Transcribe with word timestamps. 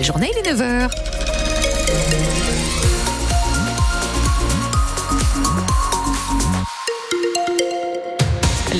belle 0.00 0.06
journée, 0.06 0.30
il 0.32 0.48
est 0.48 0.52
9h. 0.52 0.88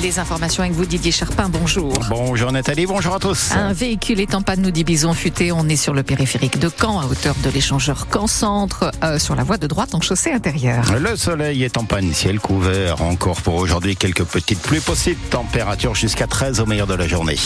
Les 0.01 0.17
informations 0.17 0.63
avec 0.63 0.73
vous, 0.73 0.85
Didier 0.85 1.11
Charpin, 1.11 1.47
bonjour. 1.47 1.93
Bonjour 2.09 2.51
Nathalie, 2.51 2.87
bonjour 2.87 3.13
à 3.13 3.19
tous. 3.19 3.51
Un 3.51 3.71
véhicule 3.71 4.19
est 4.19 4.33
en 4.33 4.41
panne, 4.41 4.61
nous 4.61 4.71
dit 4.71 4.83
Bison 4.83 5.13
Futé. 5.13 5.51
On 5.51 5.67
est 5.69 5.75
sur 5.75 5.93
le 5.93 6.01
périphérique 6.01 6.57
de 6.57 6.69
Caen, 6.69 6.99
à 6.99 7.05
hauteur 7.05 7.35
de 7.43 7.49
l'échangeur 7.51 8.07
Caen-Centre, 8.11 8.91
euh, 9.03 9.19
sur 9.19 9.35
la 9.35 9.43
voie 9.43 9.57
de 9.57 9.67
droite 9.67 9.93
en 9.93 10.01
chaussée 10.01 10.31
intérieure. 10.31 10.85
Le 10.99 11.15
soleil 11.15 11.63
est 11.63 11.77
en 11.77 11.85
panne, 11.85 12.13
ciel 12.13 12.39
couvert. 12.39 13.03
Encore 13.03 13.41
pour 13.43 13.55
aujourd'hui, 13.55 13.95
quelques 13.95 14.23
petites 14.23 14.61
pluies 14.61 14.79
possibles. 14.79 15.21
Température 15.29 15.93
jusqu'à 15.93 16.25
13 16.25 16.61
au 16.61 16.65
meilleur 16.65 16.87
de 16.87 16.95
la 16.95 17.07
journée. 17.07 17.37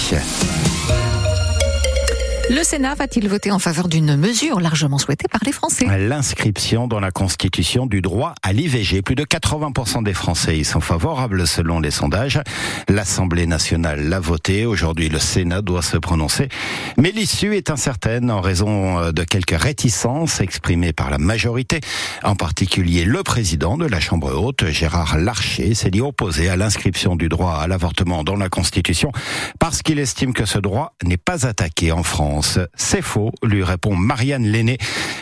Le 2.47 2.63
Sénat 2.63 2.93
va-t-il 2.93 3.27
voter 3.27 3.49
en 3.49 3.57
faveur 3.57 3.87
d'une 3.87 4.15
mesure 4.15 4.59
largement 4.59 4.99
souhaitée 4.99 5.27
par 5.27 5.41
les 5.43 5.51
Français? 5.51 5.87
L'inscription 5.97 6.87
dans 6.87 6.99
la 6.99 7.09
Constitution 7.09 7.87
du 7.87 8.01
droit 8.01 8.35
à 8.43 8.53
l'IVG. 8.53 9.01
Plus 9.01 9.15
de 9.15 9.23
80% 9.23 10.03
des 10.03 10.13
Français 10.13 10.59
y 10.59 10.63
sont 10.63 10.79
favorables 10.79 11.47
selon 11.47 11.79
les 11.79 11.89
sondages. 11.89 12.39
L'Assemblée 12.87 13.47
nationale 13.47 14.09
l'a 14.09 14.19
voté. 14.19 14.67
Aujourd'hui, 14.67 15.09
le 15.09 15.17
Sénat 15.17 15.63
doit 15.63 15.81
se 15.81 15.97
prononcer. 15.97 16.49
Mais 16.97 17.09
l'issue 17.11 17.55
est 17.55 17.71
incertaine 17.71 18.29
en 18.29 18.41
raison 18.41 18.99
euh, 18.99 19.11
de 19.11 19.23
quelques 19.23 19.59
réticences 19.59 20.39
exprimées 20.39 20.93
par 20.93 21.09
la 21.09 21.17
majorité. 21.17 21.79
En 22.23 22.35
particulier, 22.35 23.05
le 23.05 23.23
président 23.23 23.75
de 23.75 23.87
la 23.87 23.99
Chambre 23.99 24.31
haute, 24.35 24.67
Gérard 24.67 25.17
Larcher, 25.17 25.73
s'est 25.73 25.89
dit 25.89 26.01
opposé 26.01 26.47
à 26.49 26.57
l'inscription 26.57 27.15
du 27.15 27.27
droit 27.27 27.55
à 27.55 27.65
l'avortement 27.65 28.23
dans 28.23 28.35
la 28.35 28.49
Constitution 28.49 29.11
parce 29.59 29.81
qu'il 29.81 29.97
estime 29.97 30.33
que 30.33 30.45
ce 30.45 30.59
droit 30.59 30.93
n'est 31.03 31.17
pas 31.17 31.47
attaqué 31.47 31.91
en 31.91 32.03
France. 32.03 32.34
C'est 32.41 33.01
faux, 33.01 33.31
lui 33.43 33.63
répond 33.63 33.95
Marianne 33.95 34.45
Lenné. 34.45 34.77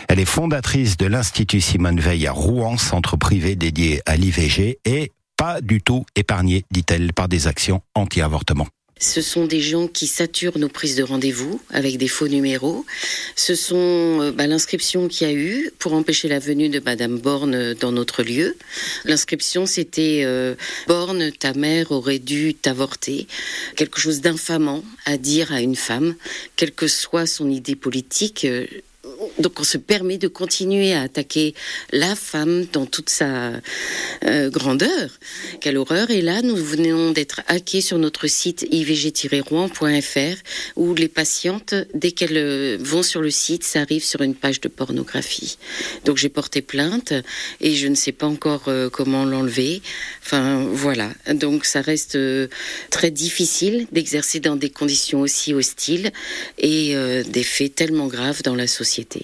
Elle 0.08 0.20
est 0.20 0.24
fondatrice 0.24 0.96
de 0.96 1.06
l'Institut 1.06 1.60
Simone 1.60 2.00
Veil 2.00 2.26
à 2.26 2.32
Rouen, 2.32 2.76
centre 2.76 3.16
privé 3.16 3.56
dédié 3.56 4.00
à 4.06 4.16
l'IVG 4.16 4.78
et 4.84 5.12
pas 5.36 5.60
du 5.60 5.82
tout 5.82 6.04
épargnée, 6.16 6.64
dit-elle, 6.70 7.12
par 7.12 7.28
des 7.28 7.46
actions 7.46 7.82
anti-avortement. 7.94 8.66
Ce 9.04 9.20
sont 9.20 9.44
des 9.44 9.60
gens 9.60 9.86
qui 9.86 10.06
saturent 10.06 10.58
nos 10.58 10.70
prises 10.70 10.96
de 10.96 11.02
rendez-vous 11.02 11.60
avec 11.68 11.98
des 11.98 12.08
faux 12.08 12.26
numéros. 12.26 12.86
Ce 13.36 13.54
sont 13.54 13.76
euh, 13.76 14.32
bah, 14.32 14.46
l'inscription 14.46 15.08
qu'il 15.08 15.28
y 15.28 15.30
a 15.30 15.34
eu 15.34 15.70
pour 15.78 15.92
empêcher 15.92 16.26
la 16.26 16.38
venue 16.38 16.70
de 16.70 16.80
Madame 16.80 17.18
Borne 17.18 17.74
dans 17.74 17.92
notre 17.92 18.22
lieu. 18.22 18.56
L'inscription, 19.04 19.66
c'était 19.66 20.22
euh, 20.24 20.54
Borne, 20.88 21.32
ta 21.32 21.52
mère 21.52 21.92
aurait 21.92 22.18
dû 22.18 22.54
t'avorter. 22.54 23.26
Quelque 23.76 24.00
chose 24.00 24.22
d'infamant 24.22 24.82
à 25.04 25.18
dire 25.18 25.52
à 25.52 25.60
une 25.60 25.76
femme, 25.76 26.14
quelle 26.56 26.72
que 26.72 26.88
soit 26.88 27.26
son 27.26 27.50
idée 27.50 27.76
politique. 27.76 28.46
Euh, 28.46 28.66
donc 29.38 29.58
on 29.58 29.64
se 29.64 29.78
permet 29.78 30.18
de 30.18 30.28
continuer 30.28 30.92
à 30.92 31.02
attaquer 31.02 31.54
la 31.90 32.14
femme 32.14 32.66
dans 32.72 32.86
toute 32.86 33.10
sa 33.10 33.52
euh, 34.24 34.50
grandeur. 34.50 35.10
Quelle 35.60 35.76
horreur. 35.76 36.10
Et 36.10 36.22
là, 36.22 36.42
nous 36.42 36.56
venons 36.56 37.10
d'être 37.10 37.40
hackés 37.48 37.80
sur 37.80 37.98
notre 37.98 38.26
site 38.26 38.66
ivg-rouen.fr 38.70 40.36
où 40.76 40.94
les 40.94 41.08
patientes, 41.08 41.74
dès 41.94 42.12
qu'elles 42.12 42.36
euh, 42.36 42.78
vont 42.80 43.02
sur 43.02 43.20
le 43.20 43.30
site, 43.30 43.64
ça 43.64 43.80
arrive 43.80 44.04
sur 44.04 44.22
une 44.22 44.34
page 44.34 44.60
de 44.60 44.68
pornographie. 44.68 45.58
Donc 46.04 46.16
j'ai 46.16 46.28
porté 46.28 46.62
plainte 46.62 47.12
et 47.60 47.74
je 47.74 47.88
ne 47.88 47.94
sais 47.94 48.12
pas 48.12 48.26
encore 48.26 48.68
euh, 48.68 48.88
comment 48.88 49.24
l'enlever. 49.24 49.82
Enfin 50.22 50.64
voilà. 50.72 51.10
Donc 51.32 51.64
ça 51.64 51.80
reste 51.80 52.18
très 52.90 53.10
difficile 53.10 53.86
d'exercer 53.90 54.40
dans 54.40 54.56
des 54.56 54.70
conditions 54.70 55.20
aussi 55.20 55.52
hostiles 55.54 56.12
et 56.58 56.94
des 57.24 57.42
faits 57.42 57.74
tellement 57.74 58.06
graves 58.06 58.42
dans 58.42 58.54
la 58.54 58.66
société. 58.66 59.23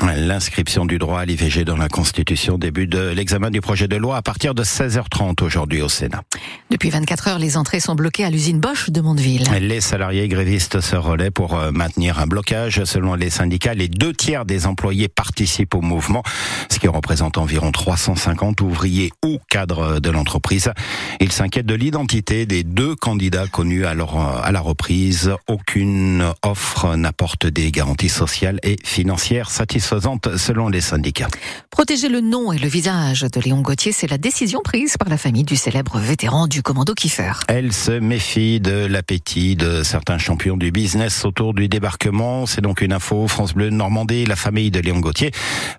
L'inscription 0.00 0.86
du 0.86 0.98
droit 0.98 1.20
à 1.20 1.24
l'IVG 1.24 1.64
dans 1.64 1.76
la 1.76 1.88
Constitution, 1.88 2.56
début 2.56 2.86
de 2.86 3.08
l'examen 3.08 3.50
du 3.50 3.60
projet 3.60 3.88
de 3.88 3.96
loi 3.96 4.16
à 4.16 4.22
partir 4.22 4.54
de 4.54 4.62
16h30 4.62 5.42
aujourd'hui 5.42 5.82
au 5.82 5.88
Sénat. 5.88 6.22
Depuis 6.70 6.90
24 6.90 7.28
heures, 7.28 7.38
les 7.40 7.56
entrées 7.56 7.80
sont 7.80 7.96
bloquées 7.96 8.24
à 8.24 8.30
l'usine 8.30 8.60
Bosch 8.60 8.90
de 8.90 9.00
Mondeville. 9.00 9.48
Les 9.60 9.80
salariés 9.80 10.28
grévistes 10.28 10.80
se 10.80 10.94
relaient 10.94 11.32
pour 11.32 11.56
euh, 11.56 11.72
maintenir 11.72 12.20
un 12.20 12.26
blocage. 12.26 12.84
Selon 12.84 13.14
les 13.14 13.28
syndicats, 13.28 13.74
les 13.74 13.88
deux 13.88 14.12
tiers 14.12 14.44
des 14.44 14.66
employés 14.66 15.08
participent 15.08 15.74
au 15.74 15.80
mouvement, 15.80 16.22
ce 16.70 16.78
qui 16.78 16.86
représente 16.86 17.36
environ 17.36 17.72
350 17.72 18.60
ouvriers 18.60 19.10
ou 19.24 19.38
cadres 19.50 19.98
de 19.98 20.10
l'entreprise. 20.10 20.70
Ils 21.20 21.32
s'inquiètent 21.32 21.66
de 21.66 21.74
l'identité 21.74 22.46
des 22.46 22.62
deux 22.62 22.94
candidats 22.94 23.48
connus 23.48 23.84
à, 23.84 23.90
à 23.90 24.52
la 24.52 24.60
reprise. 24.60 25.32
Aucune 25.48 26.32
offre 26.44 26.94
n'apporte 26.94 27.46
des 27.46 27.72
garanties 27.72 28.08
sociales 28.08 28.60
et 28.62 28.76
financières 28.84 29.50
satisfaisante 29.88 30.36
selon 30.36 30.68
les 30.68 30.80
syndicats. 30.80 31.28
Protéger 31.70 32.08
le 32.08 32.20
nom 32.20 32.52
et 32.52 32.58
le 32.58 32.68
visage 32.68 33.22
de 33.22 33.40
Léon 33.40 33.60
Gauthier, 33.60 33.92
c'est 33.92 34.06
la 34.06 34.18
décision 34.18 34.60
prise 34.62 34.96
par 34.96 35.08
la 35.08 35.16
famille 35.16 35.44
du 35.44 35.56
célèbre 35.56 35.98
vétéran 35.98 36.46
du 36.46 36.62
commando 36.62 36.94
Kiefer. 36.94 37.32
Elle 37.48 37.72
se 37.72 37.92
méfie 37.92 38.60
de 38.60 38.86
l'appétit 38.86 39.56
de 39.56 39.82
certains 39.82 40.18
champions 40.18 40.56
du 40.56 40.70
business 40.70 41.24
autour 41.24 41.54
du 41.54 41.68
débarquement. 41.68 42.46
C'est 42.46 42.60
donc 42.60 42.82
une 42.82 42.92
info 42.92 43.28
France 43.28 43.54
Bleu 43.54 43.70
Normandie. 43.70 44.26
La 44.26 44.36
famille 44.36 44.70
de 44.70 44.80
Léon 44.80 45.00
Gauthier 45.00 45.30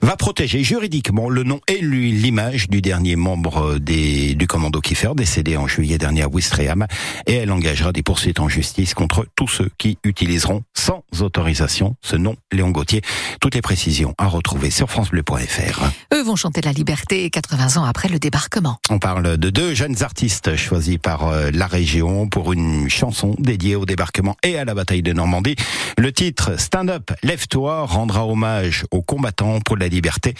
va 0.02 0.16
protéger 0.16 0.64
juridiquement 0.64 1.30
le 1.30 1.44
nom 1.44 1.59
et 1.68 1.81
l'image 1.81 2.70
du 2.70 2.81
dernier 2.81 3.16
membre 3.16 3.78
des, 3.78 4.34
du 4.34 4.47
commando 4.47 4.81
Kiefer, 4.81 5.12
décédé 5.16 5.58
en 5.58 5.68
juillet 5.68 5.97
dernier 5.97 6.24
à 6.24 6.30
Ouistreham. 6.30 6.88
Et 7.28 7.36
elle 7.36 7.52
engagera 7.52 7.91
des 7.91 8.03
poursuites 8.03 8.40
en 8.40 8.50
justice 8.50 8.94
contre 8.94 9.28
tous 9.36 9.47
ceux 9.47 9.70
qui 9.78 9.97
utiliseront 10.03 10.64
sans 10.74 11.03
autorisation 11.20 11.96
ce 12.02 12.16
nom 12.16 12.36
Léon 12.52 12.72
Gauthier. 12.72 13.02
Toutes 13.41 13.56
les 13.56 13.62
précisions 13.62 13.99
à 14.18 14.28
retrouver 14.28 14.70
sur 14.70 14.90
francebleu.fr. 14.90 15.84
Eux 16.14 16.24
vont 16.24 16.36
chanter 16.36 16.62
la 16.62 16.72
liberté 16.72 17.30
80 17.30 17.82
ans 17.82 17.86
après 17.86 18.10
le 18.10 18.20
débarquement. 18.20 18.78
On 18.90 19.00
parle 19.00 19.38
de 19.38 19.50
deux 19.50 19.74
jeunes 19.74 20.02
artistes 20.04 20.56
choisis 20.56 20.98
par 20.98 21.28
euh, 21.28 21.52
la 21.54 21.68
région 21.68 22.28
pour 22.28 22.54
une 22.54 22.90
chanson 22.90 23.36
dédiée 23.40 23.76
au 23.76 23.86
débarquement 23.86 24.36
et 24.44 24.58
à 24.58 24.66
la 24.66 24.74
bataille 24.74 25.02
de 25.02 25.14
Normandie. 25.14 25.56
Le 25.98 26.12
titre 26.12 26.59
Stand 26.59 26.90
Up, 26.90 27.12
Lève-toi 27.24 27.86
rendra 27.86 28.26
hommage 28.26 28.86
aux 28.92 29.02
combattants 29.02 29.59
pour 29.62 29.78
la 29.78 29.88
liberté. 29.88 30.34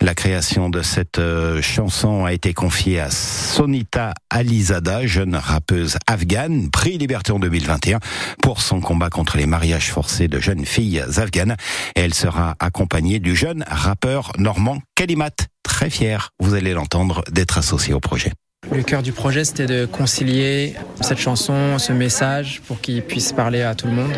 La 0.00 0.14
création 0.14 0.70
de 0.70 0.82
cette 0.82 1.18
euh, 1.18 1.60
chanson 1.62 2.24
a 2.24 2.32
été 2.32 2.54
confiée 2.54 3.00
à 3.00 3.10
Sonita 3.10 4.14
Alizada, 4.30 5.06
jeune 5.06 5.34
rappeuse 5.34 5.96
afghane, 6.06 6.70
prix 6.70 6.98
Liberté 6.98 7.32
en 7.32 7.38
2021 7.38 7.98
pour 8.42 8.60
son 8.60 8.80
combat 8.80 9.10
contre 9.10 9.36
les 9.36 9.46
mariages 9.46 9.90
forcés 9.90 10.28
de 10.28 10.38
jeunes 10.38 10.64
filles 10.64 11.02
afghanes. 11.16 11.56
elle 11.94 12.14
sera 12.14 12.56
du 13.00 13.36
jeune 13.36 13.64
rappeur 13.68 14.32
normand 14.38 14.78
Kalimat. 14.96 15.30
Très 15.62 15.88
fier, 15.88 16.30
vous 16.40 16.54
allez 16.54 16.74
l'entendre, 16.74 17.22
d'être 17.30 17.56
associé 17.56 17.94
au 17.94 18.00
projet. 18.00 18.32
Le 18.72 18.82
cœur 18.82 19.02
du 19.02 19.12
projet, 19.12 19.44
c'était 19.44 19.66
de 19.66 19.86
concilier 19.86 20.74
cette 21.00 21.18
chanson, 21.18 21.78
ce 21.78 21.92
message, 21.92 22.60
pour 22.66 22.80
qu'il 22.80 23.02
puisse 23.02 23.32
parler 23.32 23.62
à 23.62 23.76
tout 23.76 23.86
le 23.86 23.92
monde. 23.92 24.12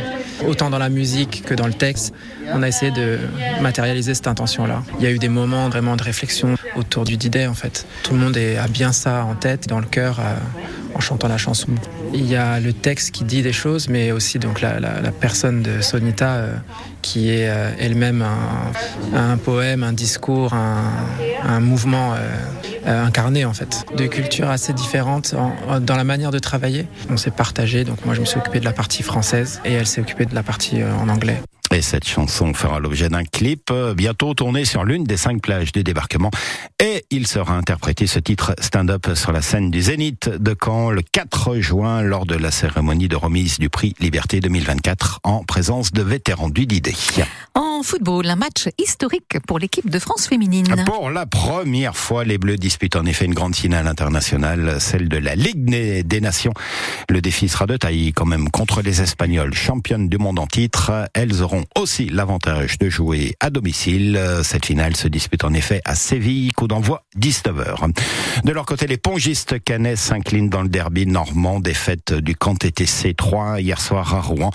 Autant 0.48 0.70
dans 0.70 0.78
la 0.78 0.88
musique 0.88 1.42
que 1.44 1.52
dans 1.52 1.66
le 1.66 1.74
texte, 1.74 2.14
on 2.46 2.62
a 2.62 2.68
essayé 2.68 2.90
de 2.90 3.18
matérialiser 3.60 4.14
cette 4.14 4.28
intention-là. 4.28 4.82
Il 4.98 5.04
y 5.04 5.06
a 5.06 5.10
eu 5.10 5.18
des 5.18 5.28
moments 5.28 5.68
vraiment 5.68 5.96
de 5.96 6.02
réflexion 6.02 6.54
autour 6.74 7.04
du 7.04 7.18
d 7.18 7.46
en 7.46 7.54
fait. 7.54 7.86
Tout 8.02 8.14
le 8.14 8.20
monde 8.20 8.38
a 8.38 8.66
bien 8.66 8.92
ça 8.92 9.26
en 9.26 9.34
tête, 9.34 9.68
dans 9.68 9.78
le 9.78 9.86
cœur, 9.86 10.18
euh, 10.20 10.34
en 10.94 11.00
chantant 11.00 11.28
la 11.28 11.38
chanson. 11.38 11.68
Il 12.12 12.26
y 12.26 12.36
a 12.36 12.60
le 12.60 12.72
texte 12.72 13.10
qui 13.12 13.24
dit 13.24 13.42
des 13.42 13.52
choses, 13.52 13.88
mais 13.88 14.12
aussi 14.12 14.38
donc 14.38 14.60
la, 14.60 14.72
personne 15.20 15.62
de 15.62 15.80
Sonita 15.80 16.34
euh, 16.34 16.56
qui 17.02 17.30
est 17.30 17.48
euh, 17.48 17.70
elle-même 17.78 18.24
un, 19.14 19.36
poème, 19.36 19.82
un 19.82 19.92
discours, 19.92 20.54
un, 20.54 21.60
mouvement 21.60 22.14
incarné 22.86 23.44
en 23.44 23.52
fait. 23.52 23.84
De 23.96 24.06
cultures 24.06 24.48
assez 24.48 24.72
différentes 24.72 25.34
dans 25.80 25.96
la 25.96 26.04
manière 26.04 26.30
de 26.30 26.38
travailler. 26.38 26.86
On 27.10 27.16
s'est 27.16 27.30
partagé, 27.30 27.84
donc 27.84 28.04
moi 28.04 28.14
je 28.14 28.20
me 28.20 28.24
suis 28.24 28.38
occupé 28.38 28.60
de 28.60 28.64
la 28.64 28.72
partie 28.72 29.02
française 29.02 29.60
et 29.64 29.72
elle 29.72 29.86
s'est 29.86 30.00
occupée 30.00 30.26
de 30.26 30.34
la 30.34 30.42
partie 30.42 30.82
en 30.82 31.08
anglais. 31.08 31.40
Et 31.72 31.82
cette 31.82 32.06
chanson 32.06 32.52
fera 32.52 32.80
l'objet 32.80 33.08
d'un 33.08 33.24
clip 33.24 33.70
euh, 33.70 33.94
bientôt 33.94 34.34
tourné 34.34 34.64
sur 34.64 34.84
l'une 34.84 35.04
des 35.04 35.16
cinq 35.16 35.40
plages 35.40 35.72
du 35.72 35.84
débarquement. 35.84 36.30
Et 36.82 37.04
il 37.10 37.26
sera 37.26 37.54
interprété 37.54 38.06
ce 38.06 38.18
titre 38.18 38.54
stand-up 38.60 39.08
sur 39.14 39.32
la 39.32 39.42
scène 39.42 39.70
du 39.70 39.82
Zénith 39.82 40.28
de 40.28 40.56
Caen 40.60 40.90
le 40.90 41.02
4 41.02 41.56
juin 41.56 42.02
lors 42.02 42.26
de 42.26 42.34
la 42.34 42.50
cérémonie 42.50 43.08
de 43.08 43.16
remise 43.16 43.58
du 43.58 43.68
prix 43.70 43.94
Liberté 44.00 44.40
2024 44.40 45.20
en 45.22 45.44
présence 45.44 45.92
de 45.92 46.02
vétérans 46.02 46.48
du. 46.48 46.66
En 47.54 47.69
football, 47.82 48.26
un 48.28 48.36
match 48.36 48.68
historique 48.78 49.38
pour 49.46 49.58
l'équipe 49.58 49.88
de 49.88 49.98
France 49.98 50.26
féminine. 50.26 50.84
Pour 50.86 51.10
la 51.10 51.26
première 51.26 51.96
fois, 51.96 52.24
les 52.24 52.38
Bleus 52.38 52.56
disputent 52.56 52.96
en 52.96 53.04
effet 53.06 53.24
une 53.24 53.34
grande 53.34 53.54
finale 53.54 53.86
internationale, 53.86 54.80
celle 54.80 55.08
de 55.08 55.16
la 55.16 55.34
Ligue 55.34 55.64
des 56.06 56.20
Nations. 56.20 56.52
Le 57.08 57.20
défi 57.20 57.48
sera 57.48 57.66
de 57.66 57.76
taille 57.76 58.12
quand 58.12 58.26
même 58.26 58.50
contre 58.50 58.82
les 58.82 59.00
Espagnols, 59.00 59.54
championnes 59.54 60.08
du 60.08 60.18
monde 60.18 60.38
en 60.38 60.46
titre. 60.46 61.08
Elles 61.14 61.42
auront 61.42 61.64
aussi 61.76 62.08
l'avantage 62.08 62.78
de 62.78 62.88
jouer 62.88 63.34
à 63.40 63.50
domicile. 63.50 64.20
Cette 64.42 64.66
finale 64.66 64.96
se 64.96 65.08
dispute 65.08 65.44
en 65.44 65.54
effet 65.54 65.80
à 65.84 65.94
Séville, 65.94 66.52
coup 66.52 66.68
d'envoi 66.68 67.04
19h. 67.18 67.90
De 68.44 68.52
leur 68.52 68.66
côté, 68.66 68.86
les 68.86 68.98
pongistes 68.98 69.62
canais 69.62 69.96
s'inclinent 69.96 70.50
dans 70.50 70.62
le 70.62 70.68
derby 70.68 71.06
normand, 71.06 71.60
défaite 71.60 72.12
du 72.12 72.36
camp 72.36 72.54
TTC 72.54 73.14
3 73.14 73.60
hier 73.60 73.80
soir 73.80 74.14
à 74.14 74.20
Rouen. 74.20 74.50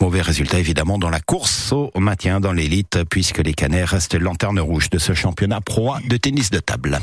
Mauvais 0.00 0.22
résultat 0.22 0.58
évidemment 0.58 0.98
dans 0.98 1.10
la 1.10 1.20
course 1.20 1.72
au 1.72 1.90
maintien 2.00 2.40
dans 2.40 2.52
les 2.52 2.68
puisque 3.08 3.38
les 3.38 3.54
Canets 3.54 3.84
restent 3.84 4.14
lanterne 4.14 4.60
rouge 4.60 4.90
de 4.90 4.98
ce 4.98 5.12
championnat 5.12 5.60
pro 5.60 5.94
de 6.08 6.16
tennis 6.16 6.50
de 6.50 6.60
table. 6.60 7.00